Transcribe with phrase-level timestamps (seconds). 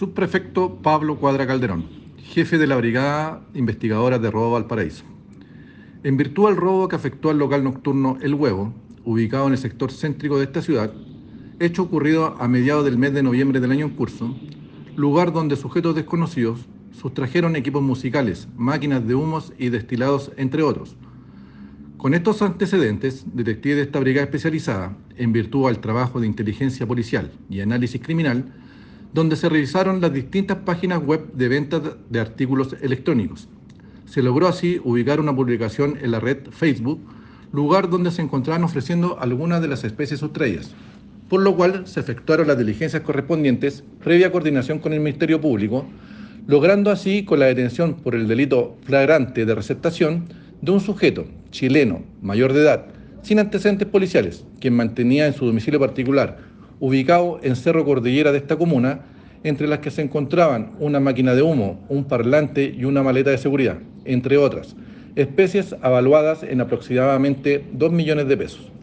[0.00, 1.84] Subprefecto Pablo Cuadra Calderón,
[2.16, 5.04] jefe de la Brigada Investigadora de Robo Valparaíso.
[6.04, 8.72] En virtud del robo que afectó al local nocturno El Huevo,
[9.04, 10.90] ubicado en el sector céntrico de esta ciudad,
[11.58, 14.34] hecho ocurrido a mediados del mes de noviembre del año en curso,
[14.96, 16.60] lugar donde sujetos desconocidos
[16.92, 20.96] sustrajeron equipos musicales, máquinas de humos y destilados, entre otros.
[21.98, 27.30] Con estos antecedentes, detectives de esta brigada especializada, en virtud al trabajo de inteligencia policial
[27.50, 28.50] y análisis criminal,
[29.12, 33.48] donde se revisaron las distintas páginas web de venta de artículos electrónicos.
[34.06, 37.00] Se logró así ubicar una publicación en la red Facebook,
[37.52, 40.74] lugar donde se encontraban ofreciendo algunas de las especies sustraídas,
[41.28, 45.86] por lo cual se efectuaron las diligencias correspondientes previa coordinación con el Ministerio Público,
[46.46, 50.26] logrando así con la detención por el delito flagrante de receptación
[50.60, 52.86] de un sujeto chileno mayor de edad,
[53.22, 56.49] sin antecedentes policiales, quien mantenía en su domicilio particular
[56.80, 59.02] ubicado en Cerro Cordillera de esta comuna,
[59.44, 63.38] entre las que se encontraban una máquina de humo, un parlante y una maleta de
[63.38, 64.76] seguridad, entre otras,
[65.16, 68.70] especies avaluadas en aproximadamente 2 millones de pesos.